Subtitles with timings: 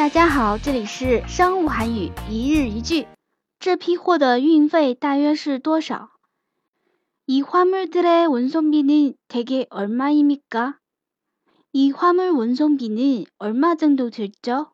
[0.00, 3.06] 大家好，这里是商务韩语一日一句。
[3.58, 6.08] 这批货的运费大约是多少？
[7.26, 10.76] 이화물들의운송비는대개얼마입니 까？
[11.72, 14.68] 이화물운송비는얼마정도들 죠？